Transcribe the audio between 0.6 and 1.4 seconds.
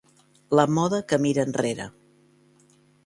moda que